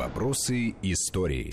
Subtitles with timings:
[0.00, 1.52] Вопросы истории.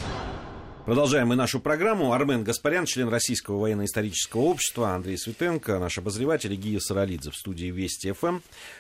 [0.86, 2.14] Продолжаем мы нашу программу.
[2.14, 7.66] Армен Гаспарян, член Российского военно-исторического общества, Андрей Светенко, наш обозреватель, и Гия Саралидзе в студии
[7.66, 8.40] Вести ФМ.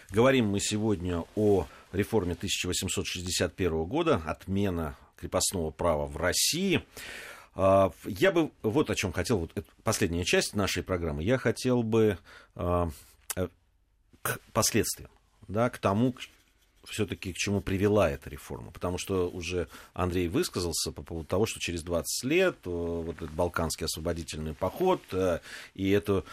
[0.10, 6.86] Говорим мы сегодня о реформе 1861 года, отмена крепостного права в России.
[7.54, 9.52] А, я бы вот о чем хотел, вот
[9.84, 12.18] последняя часть нашей программы, я хотел бы
[12.56, 12.90] а,
[14.22, 15.12] к последствиям,
[15.50, 16.16] да, к тому,
[16.90, 18.72] все-таки к чему привела эта реформа.
[18.72, 23.32] Потому что уже Андрей высказался по поводу того, что через 20 лет э, вот этот
[23.32, 25.40] Балканский освободительный поход, э,
[25.76, 26.24] и это,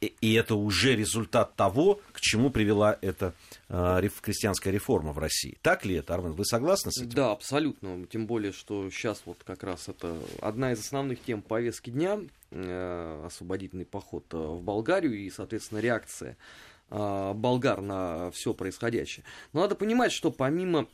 [0.00, 3.34] и это уже результат того, к чему привела эта
[3.68, 5.58] э, крестьянская реформа в России.
[5.62, 6.32] Так ли это, Армен?
[6.32, 7.10] Вы согласны с этим?
[7.10, 8.06] Да, абсолютно.
[8.06, 13.86] Тем более, что сейчас вот как раз это одна из основных тем повестки дня, освободительный
[13.86, 16.36] поход в Болгарию и, соответственно, реакция
[16.90, 19.24] болгар на все происходящее.
[19.52, 20.86] Но надо понимать, что помимо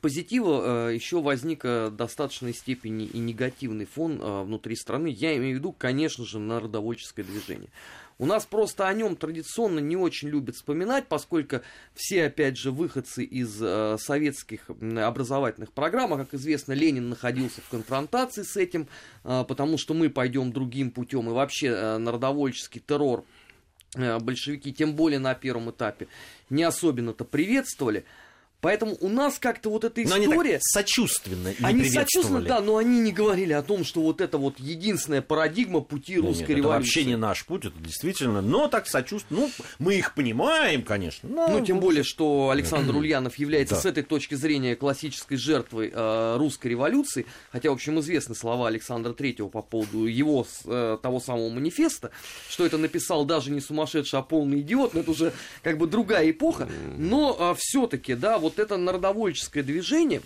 [0.00, 5.08] позитива э, еще возник в достаточной степени и негативный фон э, внутри страны.
[5.08, 7.70] Я имею в виду, конечно же, народовольческое движение.
[8.18, 11.62] У нас просто о нем традиционно не очень любят вспоминать, поскольку
[11.94, 17.68] все, опять же, выходцы из э, советских образовательных программ, а, как известно, Ленин находился в
[17.70, 18.88] конфронтации с этим,
[19.24, 23.39] э, потому что мы пойдем другим путем, и вообще э, народовольческий террор Э,
[23.94, 26.08] большевики, тем более на первом этапе,
[26.48, 28.04] не особенно-то приветствовали.
[28.60, 30.26] Поэтому у нас как-то вот эта история...
[30.26, 34.20] Но они так сочувственно Они сочувственно, да, но они не говорили о том, что вот
[34.20, 36.68] это вот единственная парадигма пути русской нет, революции.
[36.68, 39.40] Это вообще не наш путь, это действительно, но так сочувственно.
[39.40, 41.28] Ну, мы их понимаем, конечно.
[41.28, 41.48] Но...
[41.48, 43.80] Ну, тем более, что Александр Ульянов является да.
[43.80, 49.12] с этой точки зрения классической жертвой э, русской революции, хотя, в общем, известны слова Александра
[49.12, 52.10] Третьего по поводу его э, того самого манифеста,
[52.48, 56.30] что это написал даже не сумасшедший, а полный идиот, но это уже как бы другая
[56.30, 60.22] эпоха, но э, все-таки, да, вот вот это народовольческое движение,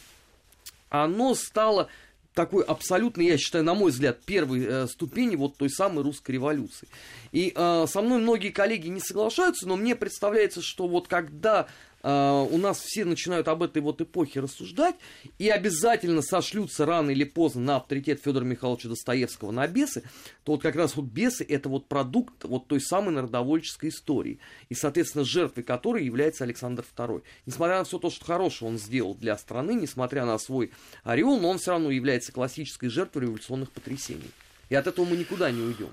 [0.89, 1.89] оно стало
[2.33, 6.89] такой абсолютно, я считаю, на мой взгляд, первой э, ступени вот той самой русской революции.
[7.31, 11.69] И э, со мной многие коллеги не соглашаются, но мне представляется, что вот когда
[12.05, 14.95] Uh, у нас все начинают об этой вот эпохе рассуждать
[15.39, 20.03] и обязательно сошлются рано или поздно на авторитет Федора Михайловича Достоевского на бесы,
[20.43, 24.39] то вот как раз вот бесы это вот продукт вот той самой народовольческой истории.
[24.69, 27.23] И, соответственно, жертвой которой является Александр II.
[27.47, 30.73] Несмотря на все то, что хорошего он сделал для страны, несмотря на свой
[31.05, 34.31] ореол, но он все равно является классической жертвой революционных потрясений.
[34.69, 35.91] И от этого мы никуда не уйдем.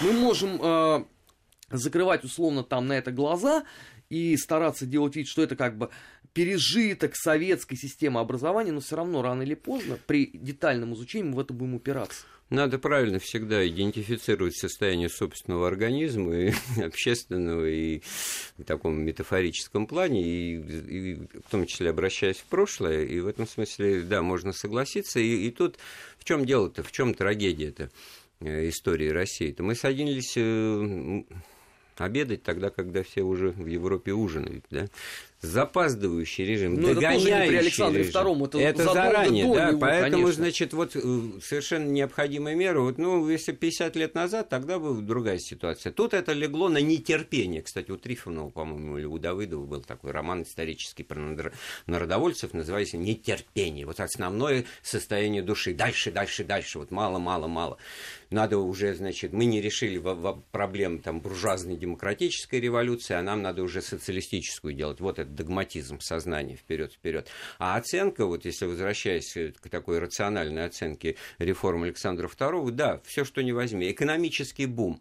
[0.00, 1.04] Мы можем э,
[1.70, 3.64] закрывать условно там на это глаза
[4.10, 5.88] и стараться делать вид, что это как бы
[6.34, 11.40] пережиток советской системы образования, но все равно рано или поздно при детальном изучении мы в
[11.40, 12.26] это будем упираться.
[12.50, 18.02] Надо правильно всегда идентифицировать состояние собственного организма, и общественного, и
[18.58, 23.04] в таком метафорическом плане, и, и в том числе обращаясь в прошлое.
[23.04, 25.20] И в этом смысле, да, можно согласиться.
[25.20, 25.78] И, и тут
[26.18, 27.88] в чем дело-то, в чем трагедия-то
[28.40, 29.62] э, истории России-то?
[29.62, 31.22] Мы садились э,
[32.00, 34.88] обедать тогда, когда все уже в Европе ужинают, да?
[35.40, 38.22] Запаздывающий режим, Но догоняющий это при Александре режим.
[38.22, 40.32] II, это, это заранее, да, него, поэтому, конечно.
[40.32, 41.00] значит, вот э,
[41.42, 45.92] совершенно необходимая мера, вот, ну, если 50 лет назад, тогда бы другая ситуация.
[45.92, 50.42] Тут это легло на нетерпение, кстати, у Трифонова, по-моему, или у Давыдова был такой роман
[50.42, 51.20] исторический про
[51.86, 57.78] народовольцев, называется «Нетерпение», вот основное состояние души, дальше, дальше, дальше, вот мало, мало, мало.
[58.30, 60.00] Надо уже, значит, мы не решили
[60.52, 65.00] проблем там буржуазной демократической революции, а нам надо уже социалистическую делать.
[65.00, 67.28] Вот это догматизм сознания вперед-вперед.
[67.58, 73.42] А оценка, вот если возвращаясь к такой рациональной оценке реформы Александра II, да, все, что
[73.42, 75.00] не возьми, экономический бум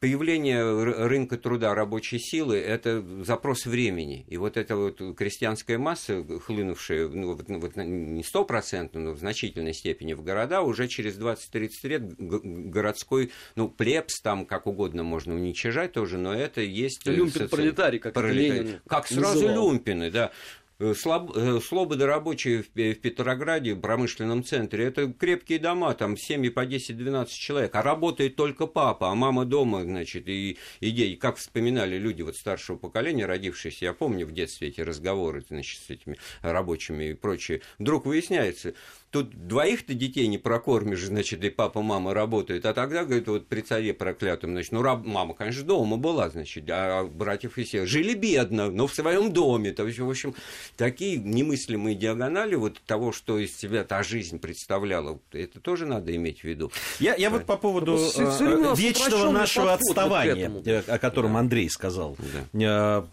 [0.00, 4.24] появление рынка труда рабочей силы– это запрос времени.
[4.28, 9.74] И вот эта вот крестьянская масса, хлынувшая ну, вот, вот, не стопроцентно, но в значительной
[9.74, 15.92] степени в города, уже через 20-30 лет городской, ну, плебс там как угодно можно уничижать
[15.92, 17.06] тоже, но это есть...
[17.06, 18.80] Люмпин-пролетарий, как пролетарий.
[18.88, 19.70] Как сразу называл.
[19.70, 20.32] люмпины, да.
[20.80, 26.16] Э, слаб, э, слободы рабочие в, в Петрограде, в промышленном центре, это крепкие дома, там
[26.16, 31.16] семьи по 10-12 человек, а работает только папа, а мама дома, значит, и, и.
[31.16, 35.90] Как вспоминали люди вот старшего поколения, родившиеся, я помню в детстве эти разговоры, значит, с
[35.90, 37.60] этими рабочими и прочее.
[37.78, 38.72] Вдруг выясняется,
[39.10, 43.60] тут двоих-то детей не прокормишь, значит, и папа, мама работают, а тогда, говорит, вот при
[43.60, 48.14] царе проклятом, значит, ну, раб, мама, конечно, дома была, значит, а братьев и всех жили
[48.14, 50.34] бедно, но в своем доме, то есть, в общем,
[50.76, 56.40] такие немыслимые диагонали вот того, что из себя та жизнь представляла, это тоже надо иметь
[56.40, 56.70] в виду.
[57.00, 62.16] Я, я вот по поводу э, вечного нашего отставания, э, о котором Андрей сказал.
[62.52, 63.04] Да.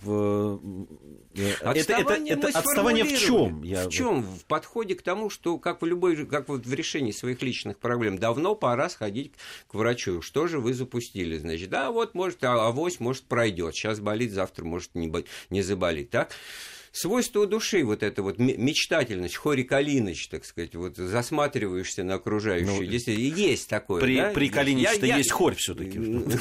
[1.62, 3.62] Отставание это, это, это отставание в чем?
[3.64, 3.88] Я...
[3.88, 4.22] В чем?
[4.24, 8.18] В подходе к тому, что как в любой, как вот в решении своих личных проблем,
[8.18, 9.34] давно пора сходить
[9.68, 10.22] к врачу.
[10.22, 11.38] Что же вы запустили?
[11.38, 13.76] Значит, да, вот может, а авось, может, пройдет.
[13.76, 15.12] Сейчас болит, завтра может не,
[15.50, 16.10] не заболеть.
[16.10, 16.32] Так?
[16.92, 19.64] Свойство души, вот эта вот мечтательность, Хори
[20.30, 22.68] так сказать, вот засматриваешься на окружающее.
[22.68, 24.02] Ну, Если есть такое.
[24.02, 24.32] При, да?
[24.32, 25.18] при Калиниче я...
[25.18, 26.00] есть хорь все-таки.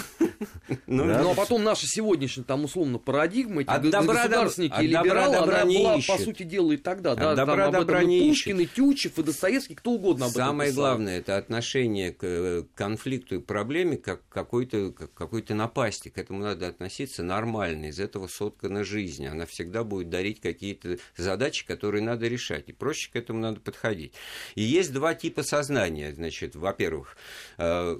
[0.88, 1.22] Ну, да?
[1.22, 6.18] ну а потом наша сегодняшняя там условно парадигма, эти государственники и либералы, она была, по
[6.18, 7.12] сути дела, и тогда.
[7.12, 10.26] От да, добра, там добра об этом и Пушкин, и Тютчев, и Достоевский, кто угодно
[10.26, 16.08] об этом Самое главное, это отношение к конфликту и проблеме как какой-то какой напасти.
[16.08, 17.86] К этому надо относиться нормально.
[17.86, 19.26] Из этого соткана жизнь.
[19.26, 22.68] Она всегда будет дарить какие-то задачи, которые надо решать.
[22.68, 24.14] И проще к этому надо подходить.
[24.54, 26.12] И есть два типа сознания.
[26.14, 27.16] Значит, во-первых,
[27.58, 27.98] э,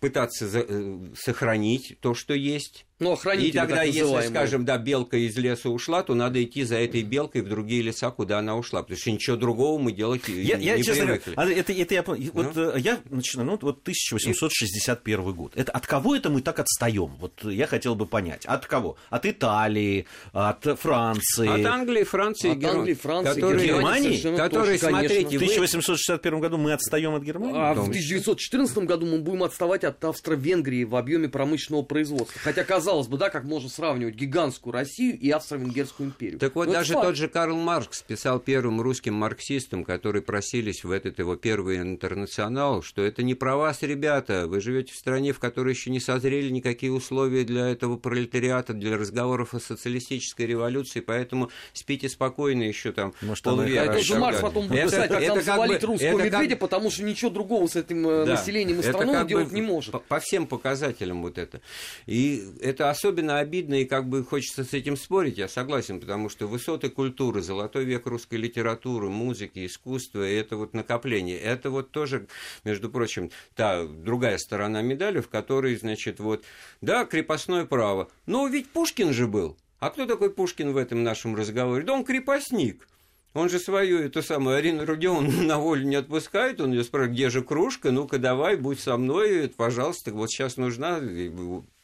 [0.00, 5.70] пытаться э, сохранить то, что есть, ну, И тогда, если, скажем, да, белка из леса
[5.70, 8.82] ушла, то надо идти за этой белкой в другие леса, куда она ушла.
[8.82, 11.34] Потому что ничего другого мы делать я, не, я, не честно привыкли.
[11.34, 12.30] Говоря, это, это я, ну?
[12.32, 15.52] вот, э, я начинаю, ну, вот 1861 год.
[15.56, 17.16] Это, от кого это мы так отстаем?
[17.18, 18.44] Вот я хотел бы понять.
[18.46, 18.96] От кого?
[19.10, 21.48] От Италии, от Франции.
[21.48, 26.72] От Англии, Франции, от Англии, Франции, которые, Германии, которые, точно, смотрите, в 1861 году мы
[26.72, 27.60] отстаем от Германии.
[27.60, 32.40] А в 1914 году мы будем отставать от Австро-Венгрии в объеме промышленного производства.
[32.42, 36.38] Хотя, казалось бы, да, как можно сравнивать гигантскую Россию и Австро-Венгерскую империю.
[36.38, 40.90] Так вот, Но даже тот же Карл Маркс писал первым русским марксистам, которые просились в
[40.90, 45.38] этот его первый интернационал, что это не про вас, ребята, вы живете в стране, в
[45.38, 51.50] которой еще не созрели никакие условия для этого пролетариата, для разговоров о социалистической революции, поэтому
[51.72, 53.92] спите спокойно еще там Может, полвека.
[53.92, 56.58] Это же Маркс потом будет писать, как это нам завалить бы, русского медведя, как...
[56.58, 59.92] потому что ничего другого с этим э, да, населением и страной делать бы не может.
[59.92, 61.60] По, по всем показателям вот это.
[62.06, 66.46] И это особенно обидно, и как бы хочется с этим спорить, я согласен, потому что
[66.46, 72.26] высоты культуры, золотой век русской литературы, музыки, искусства, это вот накопление, это вот тоже,
[72.64, 76.44] между прочим, та другая сторона медали, в которой, значит, вот,
[76.80, 79.56] да, крепостное право, но ведь Пушкин же был.
[79.78, 81.84] А кто такой Пушкин в этом нашем разговоре?
[81.84, 82.86] Да он крепостник.
[83.34, 87.30] Он же свою, эту самую Арину Родионовну на волю не отпускает, он ее спрашивает, где
[87.30, 91.00] же кружка, ну-ка давай, будь со мной, пожалуйста, вот сейчас нужна,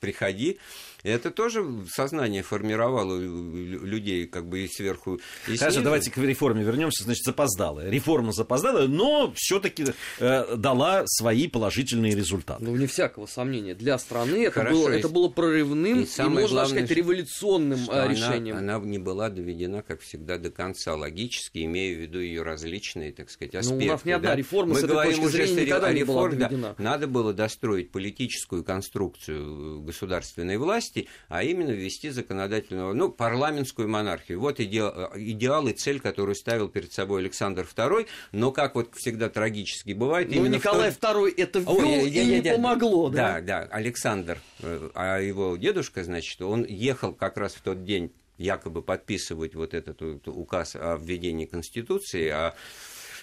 [0.01, 0.59] приходи.
[1.05, 5.83] Это тоже сознание формировало людей как бы и сверху, и Хорошо, снизу.
[5.83, 7.05] давайте к реформе вернемся.
[7.05, 7.89] Значит, запоздалая.
[7.89, 9.87] Реформа запоздалая, но все-таки
[10.19, 12.65] э, дала свои положительные результаты.
[12.65, 13.75] Ну, не всякого сомнения.
[13.75, 14.99] Для страны это, Хорошо, было, и...
[14.99, 18.57] это было прорывным и, и можно главное, сказать, революционным э, решением.
[18.57, 23.13] Она, она не была доведена, как всегда, до конца логически, имея в виду ее различные,
[23.13, 23.85] так сказать, аспекты.
[23.85, 24.37] Ну, у нас ни одна да?
[24.37, 26.75] реформа Мы с этой говорим точки зрения уже никогда не была доведена.
[26.77, 34.41] Да, надо было достроить политическую конструкцию государственной власти, а именно ввести законодательную, ну, парламентскую монархию.
[34.41, 39.29] Вот идеал, идеал и цель, которую ставил перед собой Александр II, но, как вот всегда
[39.29, 40.29] трагически бывает...
[40.31, 43.41] Ну, Николай II это ввел Ой, и не помогло, да?
[43.41, 48.13] Да, да, Александр, э, а его дедушка, значит, он ехал как раз в тот день
[48.37, 52.55] якобы подписывать вот этот указ о введении Конституции, а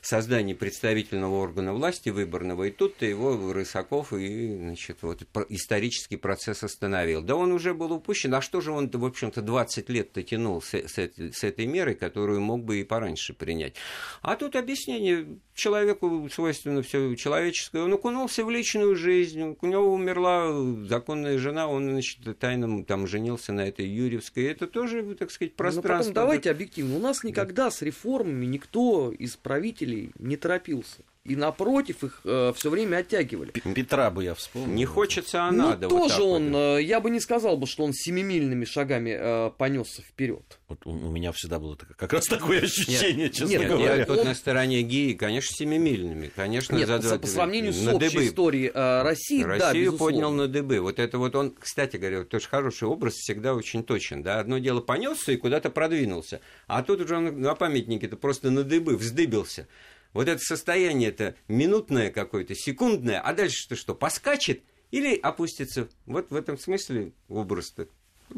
[0.07, 7.21] создании представительного органа власти выборного, и тут-то его Рысаков и, значит, вот исторический процесс остановил.
[7.21, 10.73] Да он уже был упущен, а что же он, в общем-то, 20 лет-то тянул с,
[10.73, 13.75] с, с этой мерой, которую мог бы и пораньше принять.
[14.21, 17.83] А тут объяснение человеку свойственно все человеческое.
[17.83, 20.53] Он окунулся в личную жизнь, у него умерла
[20.87, 24.43] законная жена, он, значит, тайно там женился на этой Юрьевской.
[24.43, 25.93] Это тоже, так сказать, пространство.
[25.93, 26.97] Но потом давайте объективно.
[26.97, 27.71] У нас никогда да.
[27.71, 31.03] с реформами никто из правителей не торопился.
[31.25, 33.49] И напротив их э, все время оттягивали.
[33.51, 34.73] Петра бы я вспомнил.
[34.75, 35.87] Не хочется, а ну, надо.
[35.89, 36.77] тоже вот он, вот.
[36.77, 40.59] Э, я бы не сказал бы, что он семимильными шагами э, понесся вперед.
[40.67, 43.97] Вот у, у меня всегда было как раз такое ощущение, нет, честно нет, говоря.
[43.97, 46.31] Нет, тут на стороне Гии, конечно, семимильными.
[46.35, 48.27] Конечно, нет, за, по, по сравнению с общей дыбы.
[48.27, 50.79] историей э, России, Россию да, поднял на дыбы.
[50.79, 54.21] Вот это вот он, кстати говоря, тоже хороший образ, всегда очень точен.
[54.21, 54.39] Да?
[54.39, 58.95] Одно дело понесся и куда-то продвинулся, а тут уже он на памятнике-то просто на дыбы
[58.95, 59.67] вздыбился.
[60.15, 65.89] Вот это состояние это минутное какое-то, секундное, а дальше что, что поскачет или опустится.
[66.05, 67.89] Вот в этом смысле образ-то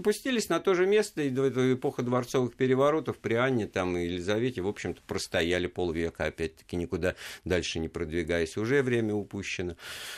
[0.03, 4.03] Пустились на то же место, и до этого эпоха дворцовых переворотов при Анне там, и
[4.03, 7.15] Елизавете, в общем-то, простояли полвека, опять-таки, никуда
[7.45, 8.57] дальше не продвигаясь.
[8.57, 9.75] Уже время упущено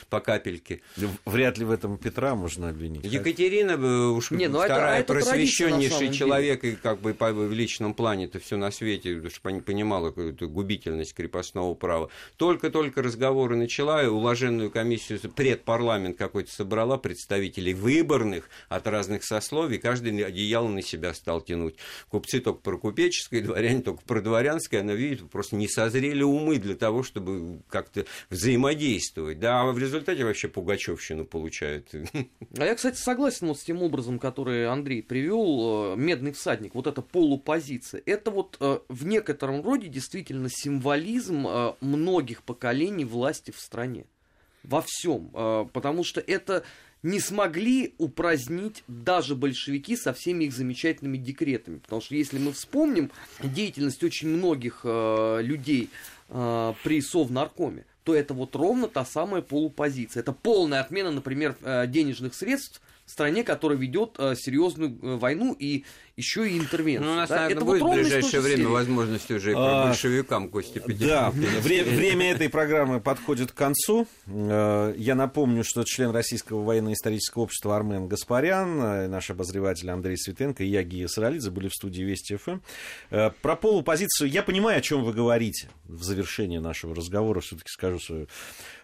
[0.10, 0.82] по капельке.
[1.26, 3.06] Вряд ли в этом Петра можно обвинить.
[3.06, 7.54] Екатерина бы уж не, ну вторая это, это просвещеннейший человек, и как бы по, в
[7.54, 12.10] личном плане-то все на свете, чтобы понимала какую-то губительность крепостного права.
[12.38, 20.24] Только-только разговоры начала, и уложенную комиссию предпарламент какой-то собрала представителей выборных от разных сословий, каждый
[20.24, 21.76] одеяло на себя стал тянуть.
[22.10, 26.76] Купцы только про купеческое, дворяне только про дворянское, она видит, просто не созрели умы для
[26.76, 29.40] того, чтобы как-то взаимодействовать.
[29.40, 31.90] Да, а в результате вообще пугачевщину получают.
[32.58, 36.88] А я, кстати, согласен вот с тем образом, который Андрей привел, э, медный всадник, вот
[36.88, 38.02] эта полупозиция.
[38.06, 44.06] Это вот э, в некотором роде действительно символизм э, многих поколений власти в стране.
[44.64, 45.30] Во всем.
[45.72, 46.66] Потому что это
[47.04, 51.78] не смогли упразднить даже большевики со всеми их замечательными декретами.
[51.80, 55.90] Потому что если мы вспомним деятельность очень многих э, людей
[56.30, 60.22] э, при Совнаркоме, то это вот ровно та самая полупозиция.
[60.22, 65.86] Это полная отмена, например, э, денежных средств стране, которая ведет э, серьезную э, войну и
[66.20, 67.08] еще и интервенцию.
[67.08, 67.36] Ну, у нас, да?
[67.36, 68.68] наверное, это будет вот в ближайшее время серии.
[68.68, 74.06] возможность уже а, большевикам Кости Да, время, время этой программы подходит к концу.
[74.28, 80.64] Э, я напомню, что член Российского военно-исторического общества Армен Гаспарян, э, наш обозреватель Андрей Светенко
[80.64, 82.60] и я, Гия Саралидзе, были в студии Вести ФМ.
[83.12, 88.00] Э, про полупозицию я понимаю, о чем вы говорите в завершении нашего разговора, все-таки скажу
[88.00, 88.28] свою.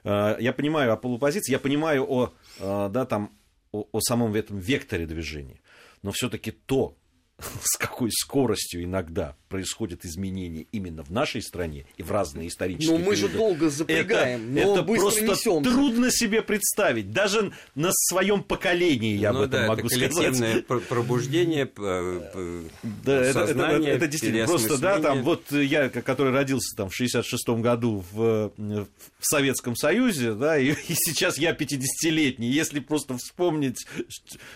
[0.03, 3.31] Я понимаю о полупозиции, я понимаю о, да, там,
[3.75, 5.59] о, о самом этом векторе движения.
[6.01, 6.95] Но все-таки то,
[7.63, 13.03] с какой скоростью иногда происходят изменения именно в нашей стране и в разные исторические Но
[13.03, 15.63] мы же долго запрягаем, это, но это просто несем.
[15.63, 17.11] трудно себе представить.
[17.11, 20.65] Даже на своем поколении я ну, об этом да, могу это сказать.
[20.87, 26.99] пробуждение, да, это, это, это действительно просто, да, там вот я, который родился там в
[26.99, 28.87] 66-м году в, в
[29.21, 32.49] Советском Союзе, да, и, и сейчас я 50-летний.
[32.49, 33.85] Если просто вспомнить,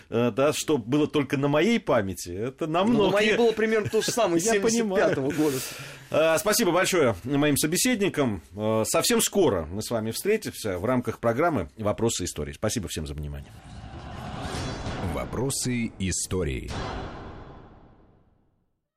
[0.08, 3.04] э, да, что было только на моей памяти, это намного...
[3.04, 5.56] Ну, моей было примерно то же самое, 75 -го года.
[6.10, 8.42] Э, спасибо большое моим собеседникам.
[8.56, 12.52] Э, совсем скоро мы с вами встретимся в рамках программы «Вопросы истории».
[12.52, 13.52] Спасибо всем за внимание.
[15.14, 16.70] «Вопросы истории».